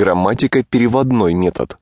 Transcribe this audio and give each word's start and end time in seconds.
Грамматика-переводной 0.00 1.34
метод. 1.34 1.76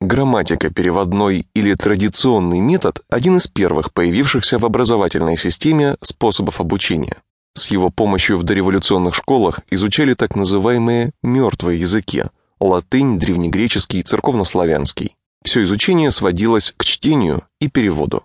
Грамматика-переводной 0.00 1.48
или 1.52 1.74
традиционный 1.74 2.60
метод– 2.60 3.00
один 3.08 3.38
из 3.38 3.48
первых 3.48 3.92
появившихся 3.92 4.60
в 4.60 4.64
образовательной 4.64 5.36
системе 5.36 5.96
способов 6.00 6.60
обучения. 6.60 7.16
С 7.54 7.72
его 7.72 7.90
помощью 7.90 8.38
в 8.38 8.44
дореволюционных 8.44 9.16
школах 9.16 9.62
изучали 9.68 10.14
так 10.14 10.36
называемые 10.36 11.10
«мертвые 11.24 11.80
языки»– 11.80 12.22
латынь, 12.60 13.18
древнегреческий, 13.18 14.02
церковнославянский. 14.02 15.16
Все 15.42 15.64
изучение 15.64 16.12
сводилось 16.12 16.72
к 16.76 16.84
чтению 16.84 17.42
и 17.60 17.66
переводу. 17.66 18.22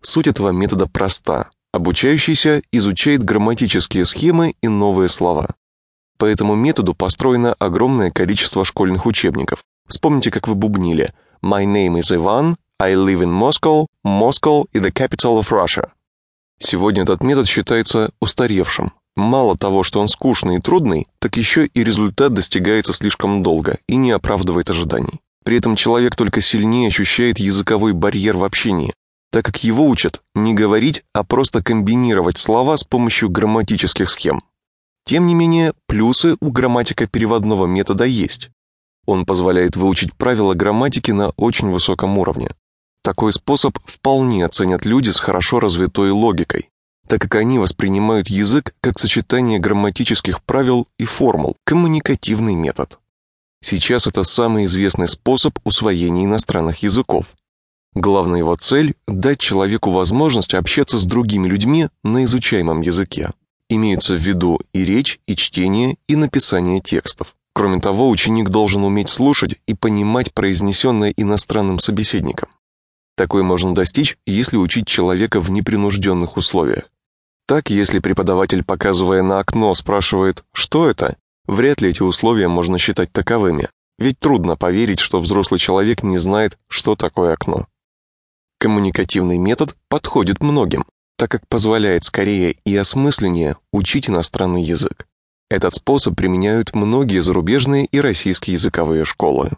Суть 0.00 0.28
этого 0.28 0.48
метода 0.48 0.86
проста. 0.86 1.50
Обучающийся 1.74 2.62
изучает 2.72 3.22
грамматические 3.22 4.06
схемы 4.06 4.54
и 4.62 4.68
новые 4.68 5.10
слова. 5.10 5.56
По 6.18 6.26
этому 6.26 6.54
методу 6.54 6.94
построено 6.94 7.54
огромное 7.58 8.10
количество 8.10 8.64
школьных 8.64 9.06
учебников. 9.06 9.64
Вспомните, 9.88 10.30
как 10.30 10.48
вы 10.48 10.54
бубнили 10.54 11.12
«My 11.42 11.64
name 11.64 11.98
is 11.98 12.16
Ivan», 12.16 12.56
«I 12.80 12.94
live 12.94 13.22
in 13.22 13.30
Moscow», 13.30 13.86
«Moscow 14.04 14.66
is 14.72 14.82
the 14.82 14.92
capital 14.92 15.40
of 15.40 15.50
Russia». 15.50 15.90
Сегодня 16.58 17.02
этот 17.02 17.22
метод 17.22 17.48
считается 17.48 18.10
устаревшим. 18.20 18.92
Мало 19.16 19.56
того, 19.56 19.82
что 19.82 20.00
он 20.00 20.08
скучный 20.08 20.56
и 20.56 20.60
трудный, 20.60 21.06
так 21.18 21.36
еще 21.36 21.66
и 21.66 21.84
результат 21.84 22.32
достигается 22.32 22.92
слишком 22.92 23.42
долго 23.42 23.78
и 23.88 23.96
не 23.96 24.10
оправдывает 24.10 24.70
ожиданий. 24.70 25.20
При 25.44 25.58
этом 25.58 25.76
человек 25.76 26.16
только 26.16 26.40
сильнее 26.40 26.88
ощущает 26.88 27.38
языковой 27.38 27.92
барьер 27.92 28.36
в 28.36 28.44
общении, 28.44 28.94
так 29.30 29.44
как 29.44 29.62
его 29.62 29.86
учат 29.86 30.22
не 30.34 30.54
говорить, 30.54 31.04
а 31.12 31.22
просто 31.22 31.62
комбинировать 31.62 32.38
слова 32.38 32.76
с 32.76 32.84
помощью 32.84 33.28
грамматических 33.28 34.08
схем. 34.10 34.42
Тем 35.04 35.26
не 35.26 35.34
менее, 35.34 35.74
плюсы 35.86 36.36
у 36.40 36.50
грамматика 36.50 37.06
переводного 37.06 37.66
метода 37.66 38.04
есть. 38.04 38.50
Он 39.06 39.26
позволяет 39.26 39.76
выучить 39.76 40.14
правила 40.14 40.54
грамматики 40.54 41.10
на 41.10 41.30
очень 41.30 41.70
высоком 41.70 42.18
уровне. 42.18 42.48
Такой 43.02 43.32
способ 43.32 43.78
вполне 43.84 44.46
оценят 44.46 44.86
люди 44.86 45.10
с 45.10 45.20
хорошо 45.20 45.60
развитой 45.60 46.10
логикой, 46.10 46.70
так 47.06 47.20
как 47.20 47.34
они 47.34 47.58
воспринимают 47.58 48.28
язык 48.28 48.74
как 48.80 48.98
сочетание 48.98 49.58
грамматических 49.58 50.42
правил 50.42 50.88
и 50.98 51.04
формул, 51.04 51.56
коммуникативный 51.64 52.54
метод. 52.54 52.98
Сейчас 53.62 54.06
это 54.06 54.22
самый 54.22 54.64
известный 54.64 55.08
способ 55.08 55.58
усвоения 55.64 56.24
иностранных 56.24 56.82
языков. 56.82 57.26
Главная 57.94 58.38
его 58.38 58.56
цель– 58.56 58.94
дать 59.06 59.38
человеку 59.38 59.90
возможность 59.90 60.54
общаться 60.54 60.98
с 60.98 61.04
другими 61.04 61.46
людьми 61.46 61.88
на 62.02 62.24
изучаемом 62.24 62.80
языке. 62.80 63.32
Имеются 63.68 64.14
в 64.14 64.18
виду 64.18 64.60
и 64.72 64.84
речь, 64.84 65.20
и 65.26 65.36
чтение, 65.36 65.96
и 66.06 66.16
написание 66.16 66.80
текстов. 66.80 67.34
Кроме 67.54 67.80
того, 67.80 68.10
ученик 68.10 68.48
должен 68.50 68.84
уметь 68.84 69.08
слушать 69.08 69.56
и 69.66 69.74
понимать 69.74 70.34
произнесенное 70.34 71.14
иностранным 71.16 71.78
собеседником. 71.78 72.50
Такое 73.16 73.44
можно 73.44 73.74
достичь, 73.74 74.18
если 74.26 74.56
учить 74.56 74.88
человека 74.88 75.40
в 75.40 75.50
непринужденных 75.50 76.36
условиях. 76.36 76.90
Так, 77.46 77.70
если 77.70 78.00
преподаватель, 78.00 78.64
показывая 78.64 79.22
на 79.22 79.38
окно, 79.38 79.72
спрашивает 79.74 80.44
«что 80.52 80.90
это?», 80.90 81.16
вряд 81.46 81.80
ли 81.80 81.90
эти 81.90 82.02
условия 82.02 82.48
можно 82.48 82.78
считать 82.78 83.12
таковыми, 83.12 83.68
ведь 83.98 84.18
трудно 84.18 84.56
поверить, 84.56 84.98
что 84.98 85.20
взрослый 85.20 85.60
человек 85.60 86.02
не 86.02 86.18
знает, 86.18 86.58
что 86.68 86.96
такое 86.96 87.34
окно. 87.34 87.68
Коммуникативный 88.58 89.38
метод 89.38 89.76
подходит 89.88 90.40
многим, 90.40 90.84
так 91.24 91.30
как 91.30 91.48
позволяет 91.48 92.04
скорее 92.04 92.56
и 92.66 92.76
осмысленнее 92.76 93.56
учить 93.72 94.10
иностранный 94.10 94.62
язык. 94.62 95.06
Этот 95.48 95.72
способ 95.72 96.14
применяют 96.14 96.74
многие 96.74 97.22
зарубежные 97.22 97.86
и 97.86 97.98
российские 97.98 98.52
языковые 98.52 99.06
школы. 99.06 99.52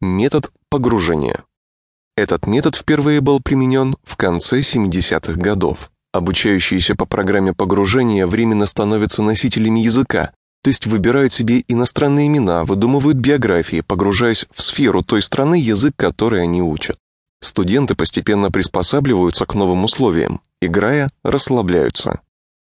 Метод 0.00 0.52
погружения. 0.70 1.42
Этот 2.16 2.46
метод 2.46 2.76
впервые 2.76 3.20
был 3.20 3.40
применен 3.40 3.96
в 4.04 4.16
конце 4.16 4.60
70-х 4.60 5.32
годов. 5.32 5.90
Обучающиеся 6.12 6.94
по 6.94 7.04
программе 7.04 7.52
погружения 7.52 8.24
временно 8.28 8.66
становятся 8.66 9.24
носителями 9.24 9.80
языка, 9.80 10.30
то 10.62 10.68
есть 10.68 10.86
выбирают 10.86 11.32
себе 11.32 11.64
иностранные 11.66 12.28
имена, 12.28 12.64
выдумывают 12.64 13.16
биографии, 13.16 13.80
погружаясь 13.80 14.46
в 14.52 14.62
сферу 14.62 15.02
той 15.02 15.22
страны, 15.22 15.56
язык 15.56 15.96
которой 15.96 16.44
они 16.44 16.62
учат. 16.62 17.00
Студенты 17.40 17.94
постепенно 17.94 18.50
приспосабливаются 18.50 19.46
к 19.46 19.54
новым 19.54 19.84
условиям, 19.84 20.40
играя, 20.60 21.08
расслабляются. 21.22 22.20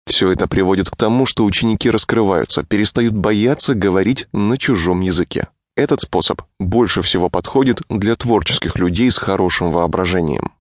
Все 0.07 0.31
это 0.31 0.49
приводит 0.49 0.91
к 0.91 0.97
тому, 0.97 1.27
что 1.27 1.45
ученики 1.45 1.91
раскрываются, 1.91 2.63
перестают 2.65 3.15
бояться 3.15 3.75
говорить 3.75 4.27
на 4.33 4.57
чужом 4.57 5.01
языке. 5.01 5.49
Этот 5.77 6.01
способ 6.01 6.43
больше 6.59 7.03
всего 7.03 7.29
подходит 7.29 7.81
для 7.89 8.15
творческих 8.17 8.77
людей 8.77 9.11
с 9.11 9.19
хорошим 9.19 9.71
воображением. 9.71 10.53